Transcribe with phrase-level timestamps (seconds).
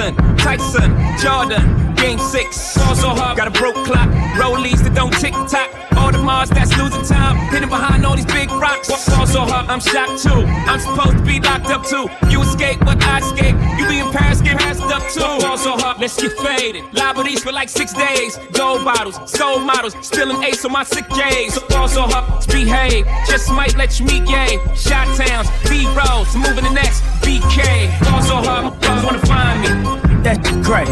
[0.00, 2.74] Jackson, Tyson, Jordan, Game six.
[2.78, 4.08] Ball so hard, got a broke clock.
[4.38, 5.70] Rollies that don't tick tock.
[6.12, 7.36] The Mars that's losing time.
[7.50, 8.88] Hidden behind all these big rocks.
[8.88, 10.42] Ball so hard, I'm shocked too.
[10.66, 12.08] I'm supposed to be locked up too.
[12.28, 13.54] You escape, but I escape.
[13.78, 15.20] You be in get passed up too.
[15.20, 16.84] Ball so hard, let's get faded.
[16.92, 18.38] Liberties for like six days.
[18.52, 21.54] Gold bottles, soul models, spilling ace on my sick days.
[21.54, 23.06] So so hard, let's behave.
[23.28, 24.58] Just might let you meet gay.
[24.74, 27.90] Shot towns, B rolls, moving the next BK.
[28.26, 30.22] So hard, brothers wanna find me.
[30.22, 30.88] That's great.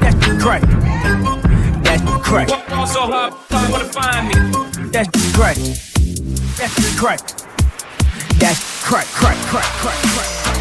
[0.00, 1.33] That's great.
[2.34, 2.68] That's great.
[2.68, 4.34] Ball so hard, brothers wanna find me.
[4.90, 5.56] That's great.
[6.58, 7.20] That's great.
[8.40, 10.44] That's crack, crack, crack, crack, crack.
[10.44, 10.53] They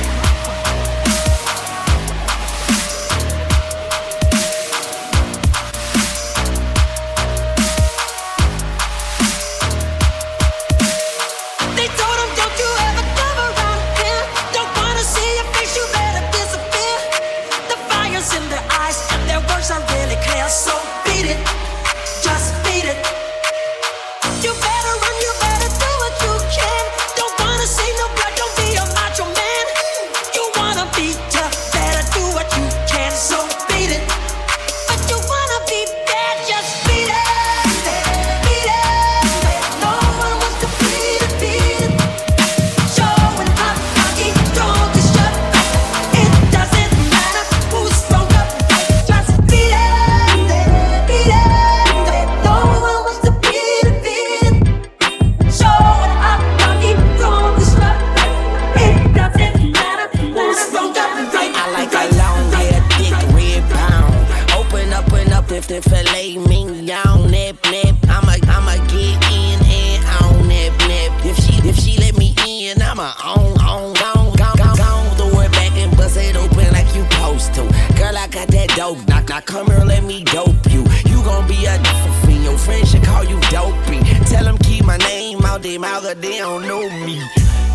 [78.83, 79.29] dope knock.
[79.29, 80.83] Now come here, let me dope you.
[81.09, 81.75] You gon' be a
[82.21, 83.99] for Your friends should call you dopey.
[84.31, 87.15] Tell them keep my name out their mouth, 'cause they don't know me.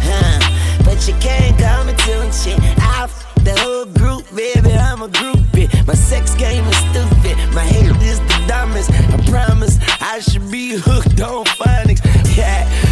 [0.07, 0.39] Huh.
[0.85, 2.59] But you can't come and shit.
[2.79, 3.09] I
[3.49, 5.69] the whole group, baby, I'm a groupie.
[5.87, 7.35] My sex game is stupid.
[7.55, 8.91] My hair is the dumbest.
[9.15, 9.79] I promise
[10.13, 12.03] I should be hooked on phonics.
[12.37, 12.88] Yeah.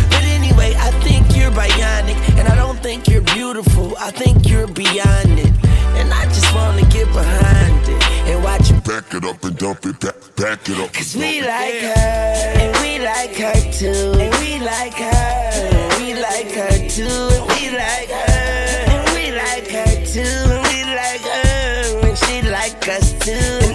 [0.46, 2.16] Anyway, I think you're bionic.
[2.38, 3.96] And I don't think you're beautiful.
[3.98, 5.52] I think you're beyond it.
[5.98, 9.84] And I just wanna get behind it and watch you Back it up and dump
[9.86, 10.92] it, back, back it up.
[10.92, 12.30] Cause we like her,
[12.62, 15.26] and we like her too, and we like her,
[15.74, 18.32] and we like her too, and we like her,
[18.92, 23.65] and we like her too, and we like her, and she like us too.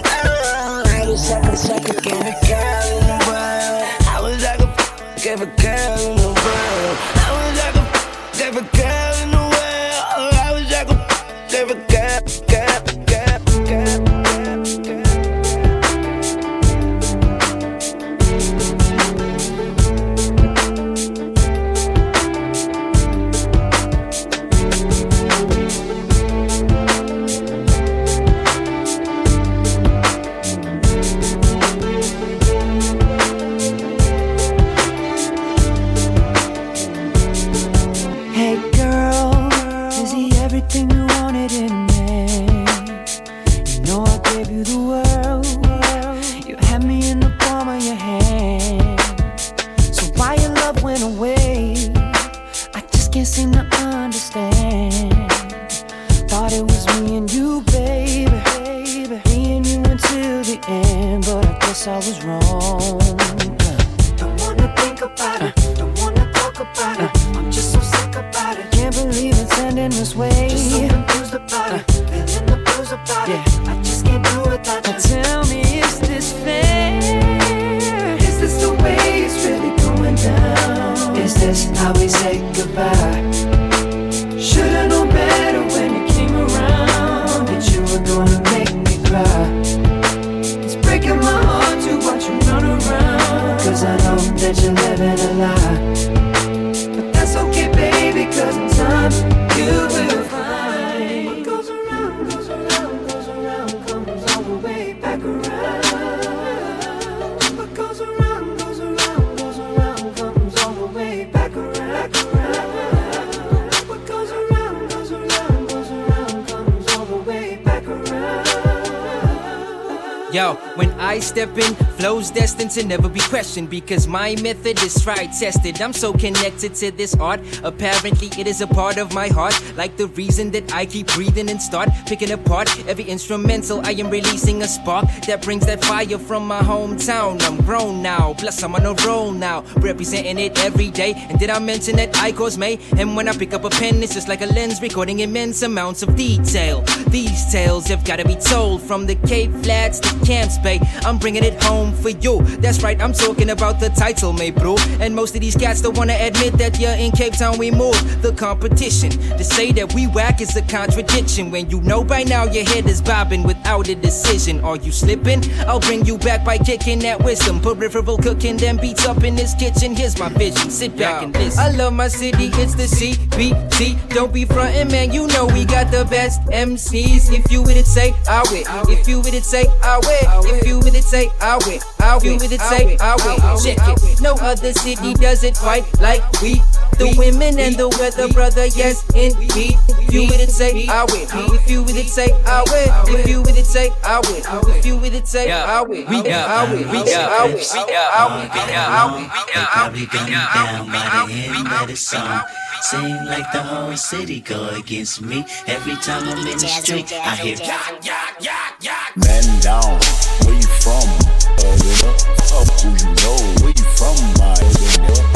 [120.51, 125.01] Yo, when I step in, flow's destined to never be questioned because my method is
[125.01, 125.81] tried, tested.
[125.81, 127.41] I'm so connected to this art.
[127.63, 131.49] Apparently, it is a part of my heart, like the reason that I keep breathing
[131.49, 133.85] and start picking apart every instrumental.
[133.85, 137.41] I am releasing a spark that brings that fire from my hometown.
[137.41, 141.13] I'm grown now, plus I'm on a roll now, representing it every day.
[141.15, 142.79] And did I mention that I cause May?
[142.97, 146.03] And when I pick up a pen, it's just like a lens recording immense amounts
[146.03, 146.81] of detail.
[147.09, 151.61] These tales have gotta be told from the Cape Flats to Camps I'm bringing it
[151.63, 152.41] home for you.
[152.59, 154.75] That's right, I'm talking about the title, mate, bro.
[154.99, 158.21] And most of these cats don't wanna admit that you're in Cape Town, we move
[158.21, 159.11] the competition.
[159.11, 162.85] To say that we whack is a contradiction when you know by now your head
[162.85, 164.59] is bobbing without a decision.
[164.61, 165.43] Are you slipping?
[165.67, 167.59] I'll bring you back by kicking that wisdom.
[167.59, 169.95] Peripheral cooking, them beats up in this kitchen.
[169.95, 170.69] Here's my vision.
[170.69, 171.59] Sit back and listen.
[171.59, 174.09] I love my city, it's the CBT.
[174.09, 175.11] Don't be frontin', man.
[175.11, 177.31] You know we got the best MCs.
[177.33, 178.89] If you with it, say I will.
[178.89, 180.50] If you with it, say I will.
[180.53, 181.90] If you it, say I will.
[182.01, 182.37] I will.
[182.37, 183.37] With it, say I will.
[183.61, 184.21] Check it.
[184.21, 186.61] No other city does it quite like we.
[186.97, 189.77] The women and the weather, brother, yes, indeed.
[189.87, 191.25] If you with it, say I will.
[191.55, 193.15] If you with it, say I will.
[193.15, 194.69] If you with it, say I will.
[194.75, 196.05] If you with it, say I will.
[196.05, 196.77] We got, I will.
[196.91, 197.57] We got, I will.
[197.57, 198.41] We got, I will.
[198.41, 199.21] We got, I will.
[199.21, 202.41] We got, They probably gun me down by the end of the song.
[202.81, 205.45] Seem like the whole city go against me.
[205.67, 209.15] Every time I'm in the street, I hear yak, yak, yak, yak.
[209.15, 209.99] Man down,
[210.45, 211.40] where you from?
[211.59, 213.37] Up who you know?
[213.61, 215.30] Where you from, my nigga?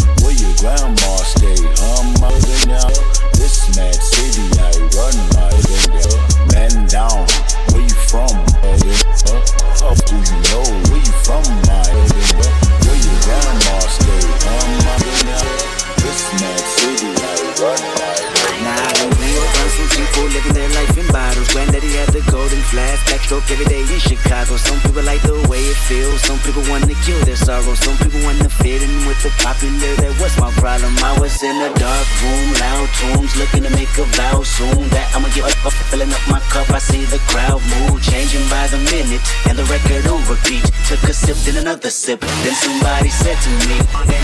[41.85, 42.19] Another sip.
[42.19, 44.15] Then somebody said to me,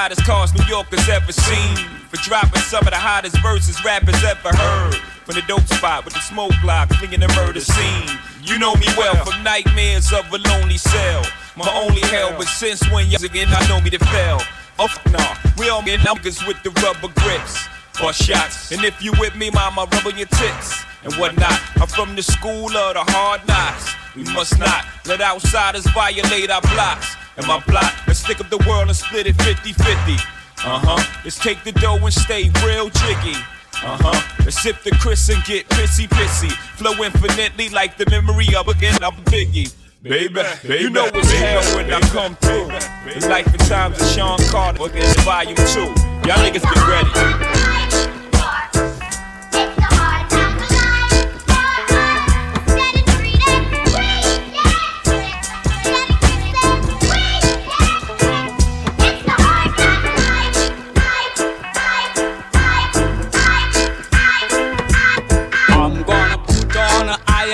[0.00, 1.76] hottest cars New Yorkers ever seen.
[2.08, 4.94] For dropping some of the hottest verses rappers ever heard.
[5.28, 8.08] From the dope spot with the smoke block, flinging the murder scene.
[8.40, 11.22] You know me well from nightmares of a lonely cell.
[11.54, 14.40] My only hell, but since when y'all again I know me to fail.
[14.78, 17.68] Oh f- nah, we all get numbers with the rubber grips.
[18.02, 21.60] Or shots, and if you with me, mama, rub your tits and whatnot.
[21.76, 23.92] I'm from the school of the hard knocks.
[24.16, 27.19] We must not let outsiders violate our blocks.
[27.40, 29.82] And my block, let's stick up the world and split it 50 50.
[29.82, 31.20] Uh huh.
[31.24, 33.32] Let's take the dough and stay real jiggy.
[33.80, 34.44] Uh huh.
[34.44, 36.52] Let's sip the Chris and get pissy pissy.
[36.76, 39.74] Flow infinitely like the memory of again, I'm Biggie.
[40.02, 42.66] Baby, baby, you know it's hell when I come through.
[42.66, 45.88] The life and times of Sean Carter, look at volume two.
[46.28, 47.59] Y'all niggas get ready.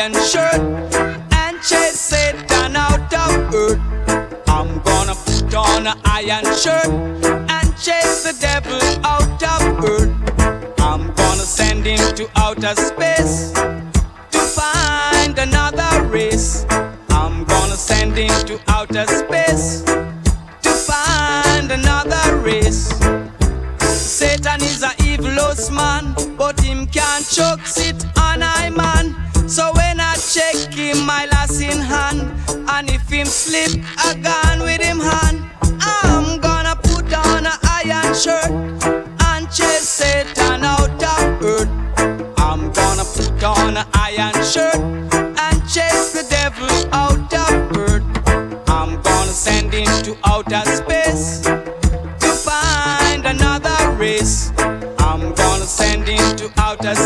[0.07, 0.61] An iron shirt
[1.33, 3.81] and chase Satan out of earth.
[4.47, 10.15] I'm gonna put on an iron shirt and chase the devil out of earth.
[10.79, 13.53] I'm gonna send him to outer space
[14.31, 16.67] to find another race.
[17.11, 19.83] I'm gonna send him to outer space
[20.63, 22.95] to find another race.
[23.81, 27.67] Satan is a evilous man, but him can't choke
[33.17, 35.43] him slip, I gone with him hand.
[35.81, 38.51] I'm gonna put on a iron shirt
[39.31, 41.69] and chase Satan out of earth.
[42.37, 48.05] I'm gonna put on a iron shirt and chase the devil out of earth.
[48.69, 54.53] I'm gonna send him to outer space to find another race.
[54.99, 57.06] I'm gonna send him to outer space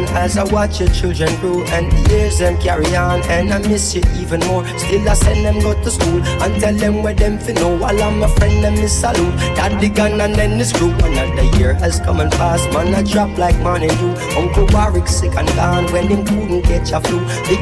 [0.00, 3.58] Babylon as I watch your children grow and the years them carry on and I
[3.58, 4.66] miss you even more.
[4.78, 8.02] Still I send them go to school and tell them where them fi know while
[8.02, 9.34] I'm a friend them is salute.
[9.56, 10.90] Daddy gun and then the screw.
[10.90, 14.10] Another year has come and passed, man I drop like man and you.
[14.36, 17.20] Uncle Warwick sick and gone when him couldn't catch a flu.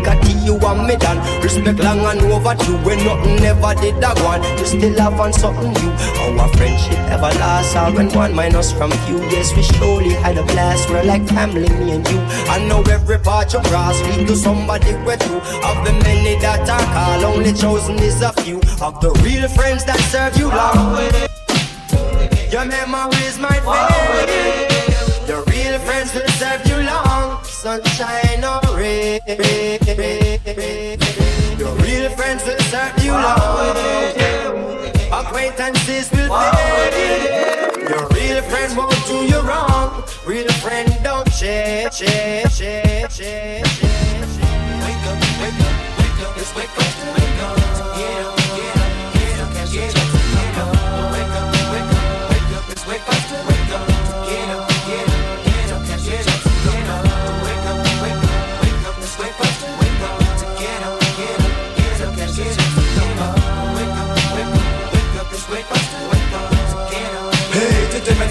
[0.09, 1.19] At you and me done.
[1.43, 4.43] Respect long and overdue when nothing ever did that one.
[4.59, 5.93] You still have on something new.
[6.39, 9.19] Our friendship ever lasts all when one minus from few.
[9.29, 10.89] Yes, we surely had a blast.
[10.89, 12.19] We're like family, me and you.
[12.49, 15.37] I know every part you cross lead to somebody with you.
[15.69, 18.59] Of the many that I call, only chosen is a few.
[18.81, 20.97] Of the real friends that serve you long.
[22.51, 24.69] Your memories might fade.
[25.27, 27.45] The real friends will serve you long.
[27.45, 29.21] Sunshine or rain.
[31.59, 33.77] Your real friends will serve you long.
[35.13, 37.58] Acquaintances will fade.
[37.87, 40.03] Your real friend won't do you wrong.
[40.27, 44.33] Real friend don't change, change, change, change, change.
[44.83, 47.57] Wake up, wake up, wake up, let's wake up, wake up.
[47.95, 50.75] Get up, get up, get up, get up, get up.
[51.15, 53.48] Wake up, wake up, wake up, let's wake up,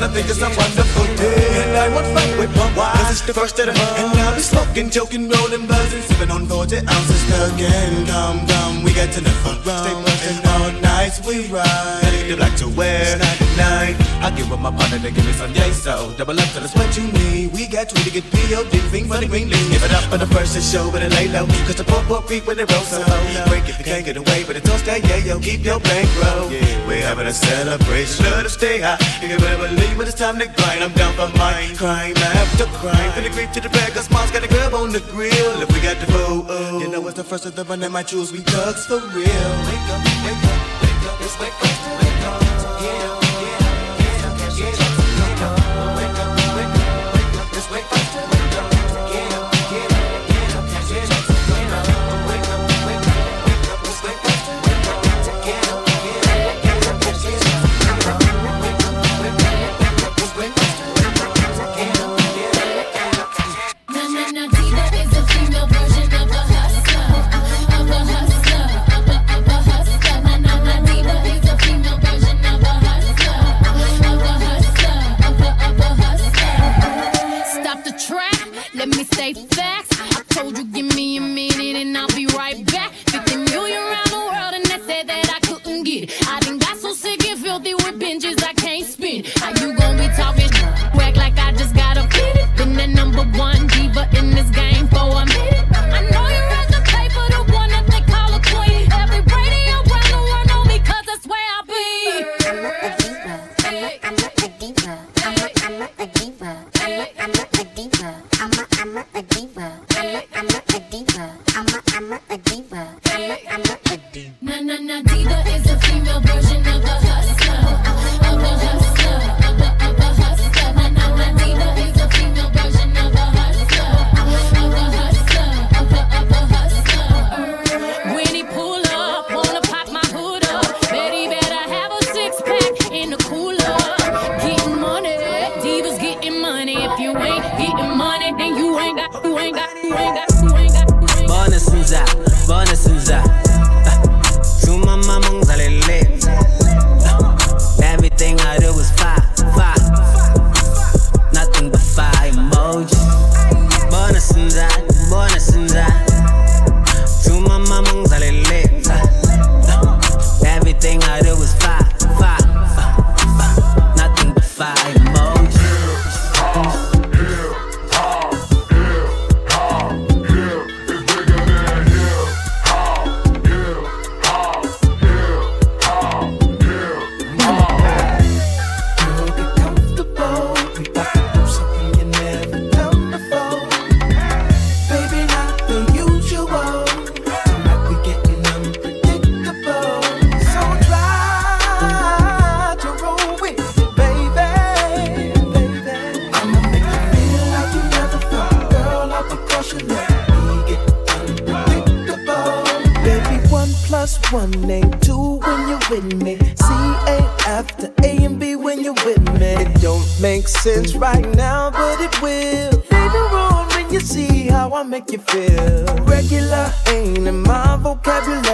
[0.07, 1.67] I think it's a wonderful day.
[1.67, 3.99] And I want fun with my wife Cause it's the first of the month.
[3.99, 7.23] And I'll be smoking, joking, rolling, buzzing Sipping on 40 ounces.
[7.53, 10.46] Again Come, come, we got to the never Stay
[10.97, 12.01] buzzing all night, we ride.
[12.01, 13.95] Gotta the black to wear Night, at night.
[14.23, 16.75] I give up my partner to give me some yay So, double up to that's
[16.75, 17.53] what you need.
[17.53, 18.77] We got two to get P.O.D.
[18.91, 19.71] Thing for the green leaf.
[19.71, 21.45] Give it up for the first to show, but it lay low.
[21.65, 23.45] Cause the poor, poor creep when they roll so low.
[23.47, 26.49] Break if you can't get away, but it don't stay, yeah, yo Keep your bankroll
[26.87, 28.97] We're having a celebration Let us stay high.
[29.21, 31.75] You can better believe when it's time to grind I'm down for mine.
[31.75, 34.91] Crime after crime From the creep to the bag Cause mom's got a grub on
[34.91, 35.61] the grill.
[35.61, 38.03] If we got the food You know it's the first of the run that my
[38.03, 39.51] choose We thugs for real.
[39.67, 40.16] Wake up,
[41.35, 41.76] wake up,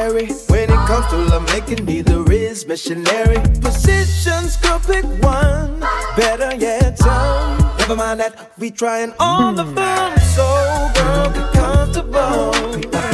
[0.04, 3.38] When it comes to love making, neither is missionary.
[3.62, 5.80] Positions, girl, pick one.
[6.18, 7.58] Better yet, some.
[7.78, 9.56] Never mind that, we trying all hmm.
[9.56, 10.20] the fun.
[10.20, 13.12] So, girl, get comfortable.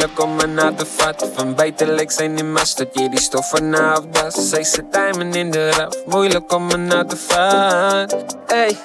[0.00, 1.32] Moeilijk om me na te vatten.
[1.34, 4.34] Van buiten lijkt zij niet maar dat je die stoffen na of dat.
[4.34, 8.18] Zij zit diamond in de rap, moeilijk om me na te vatten.
[8.46, 8.76] Ey,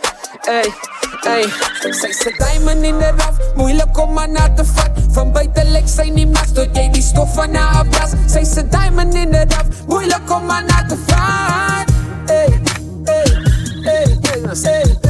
[0.42, 0.74] ey,
[1.22, 1.46] ey.
[1.80, 5.12] Zij zit diamond in de rap, moeilijk om me na te vatten.
[5.12, 8.16] Van buiten lijkt zij niet maar dat je die stoffen na of dat.
[8.26, 11.96] Zij zit diamond in de rap, moeilijk om me na te vatten.
[12.26, 12.62] Ey,
[13.04, 13.38] ey,
[13.84, 14.20] ey,
[14.64, 15.05] ey,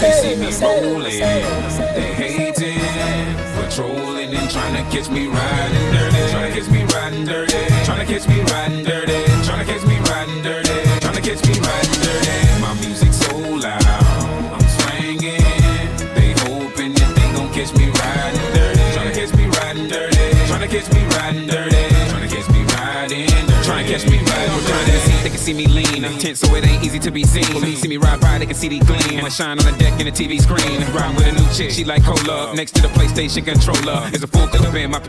[0.00, 6.52] They see me rolling, they hating, patrolling and trying to catch me riding dirty, trying
[6.52, 9.35] to catch me riding dirty, trying to catch me riding dirty,
[25.26, 27.60] They can see me lean, tense so it ain't easy to be seen.
[27.60, 29.24] They see me ride by, they can see the gleam.
[29.24, 31.82] I shine on the deck in the TV screen, riding with a new chick, she
[31.82, 32.54] like cola.
[32.54, 35.02] Next to the PlayStation controller is a full clip in my.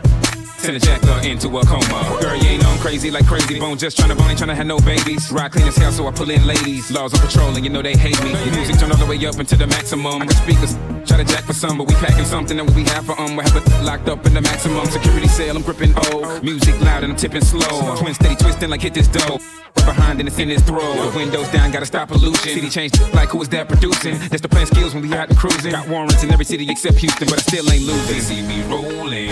[0.58, 2.18] Send a jacker into a coma.
[2.20, 3.60] Girl, you ain't on crazy like crazy.
[3.60, 5.30] Bone just tryna bone, ain't tryna have no babies.
[5.30, 6.90] Ride clean as hell, so I pull in ladies.
[6.90, 8.34] Laws on patrol, and you know they hate me.
[8.50, 10.22] Music turn all the way up into the maximum.
[10.22, 13.36] I try to jack for some, but we packing something that we have for um.
[13.36, 15.54] We have it locked up in the maximum security cell.
[15.54, 16.40] I'm gripping O.
[16.42, 17.94] Music loud and I'm tipping slow.
[17.94, 19.38] Twin steady twisting like hit this dough.
[19.86, 20.96] Right behind and it's in his throat.
[21.10, 22.34] The windows down, gotta stop pollution.
[22.36, 24.18] City changed like who is that producing?
[24.28, 25.72] That's the plan skills when we out and cruising.
[25.72, 28.14] Got warrants in every city except Houston, but I still ain't losing.
[28.14, 29.28] They see me rolling,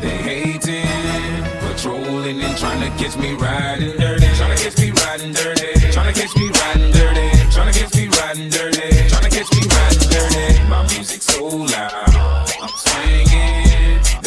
[0.00, 5.32] they hating, patrolling and trying to catch me riding dirty, trying to catch me riding
[5.32, 9.30] dirty, trying to catch me riding dirty, trying to catch me riding dirty, trying to
[9.30, 10.68] catch me riding dirty.
[10.68, 11.92] My music so loud,
[12.60, 13.67] I'm swinging.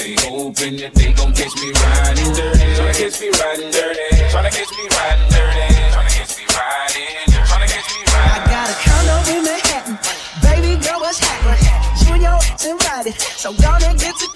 [0.01, 4.01] They hoping that they gon' catch me riding dirty, trying to catch me riding dirty,
[4.33, 5.61] trying to catch me riding dirty,
[6.09, 10.01] catch me riding, trying to catch me I got a condo in Manhattan.
[10.41, 11.61] Baby girl, what's happening?
[12.01, 13.13] You and your ex invited.
[13.37, 14.27] So gonna get to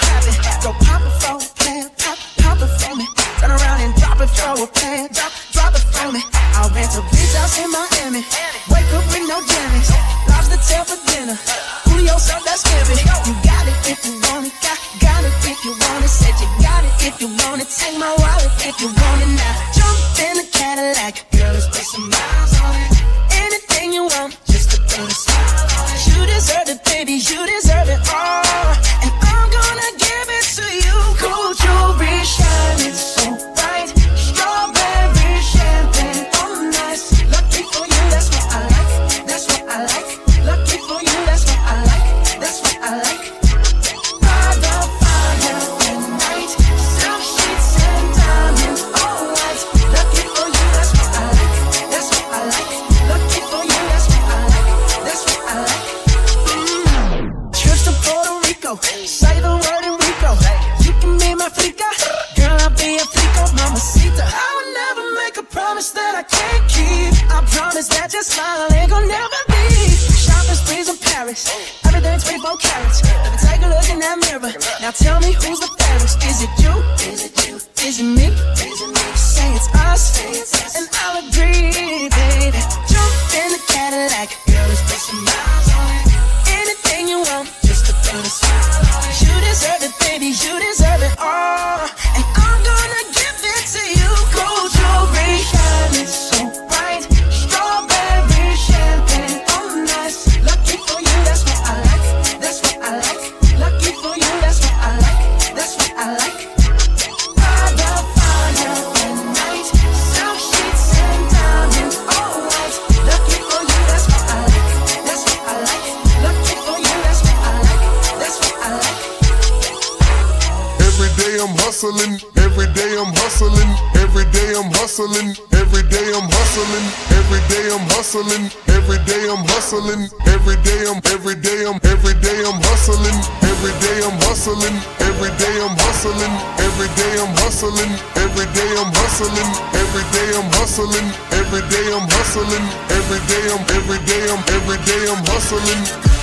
[124.95, 126.88] hustling, every day I'm hustling,
[127.19, 132.15] every day I'm hustling, every day I'm hustling, every day I'm every day I'm every
[132.23, 134.71] day I'm hustling, every day I'm hustling,
[135.03, 136.31] every day I'm hustling,
[136.63, 137.91] every day I'm hustling,
[138.23, 141.08] every day I'm hustling, every day I'm hustling,
[141.43, 145.81] every day I'm hustling, every day I'm every day I'm every day I'm hustling.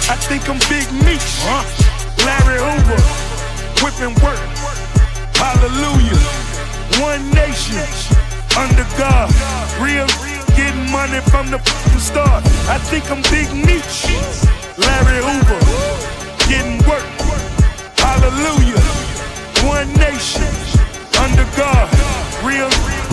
[0.08, 1.60] I think I'm Big Meech, huh?
[2.24, 3.00] Larry Hoover,
[3.84, 4.40] whipping work.
[5.36, 6.24] Hallelujah.
[7.04, 8.21] One nation
[8.56, 9.28] under God.
[9.80, 10.06] Real
[10.56, 12.44] getting money from the fucking start.
[12.68, 14.08] I think I'm Big Meech,
[14.76, 15.60] Larry Hoover,
[16.48, 17.04] getting work.
[17.96, 18.80] Hallelujah.
[19.64, 20.44] One nation
[21.22, 21.88] under God.
[22.44, 22.68] Real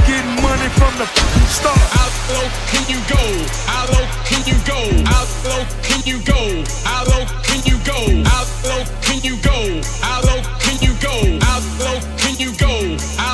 [0.09, 1.79] getting money from the fucking start.
[2.01, 3.23] Out low can you go?
[3.69, 4.79] Out low can you go?
[5.07, 6.41] Out low can you go?
[6.85, 7.99] Out low can you go?
[8.25, 9.59] Out low can you go?
[10.03, 11.15] Out low can you go?
[11.45, 12.97] Out low can you go?
[13.19, 13.28] Out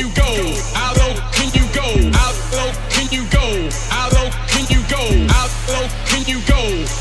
[0.00, 0.32] you go?
[0.72, 1.84] How low can you go?
[2.16, 3.68] How low can you go?
[3.90, 5.02] How low can you go?
[5.28, 6.99] How low can you go?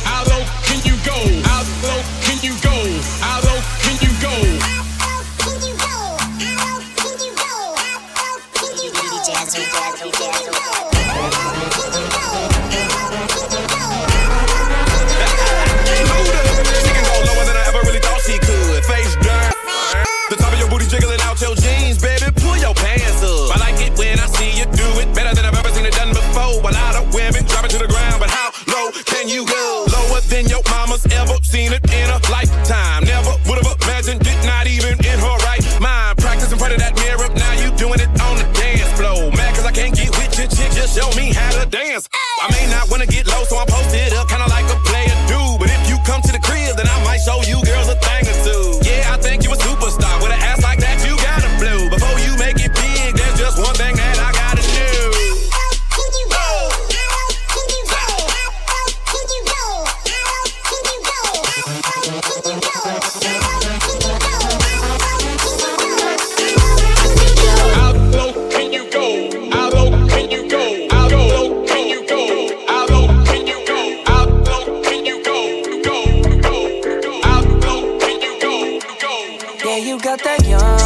[80.02, 80.79] got that young.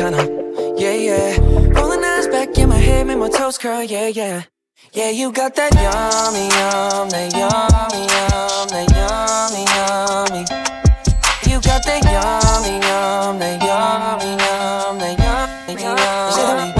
[0.00, 0.24] kinda,
[0.78, 1.36] yeah, yeah.
[1.78, 4.44] Rolling eyes back in my head, make my toes curl, yeah, yeah.
[4.94, 10.42] Yeah, you got that yummy, yum, that yummy, yum, that yummy, yummy.
[11.50, 16.79] You got that yummy, yum, that yummy, yum, that yummy, yummy.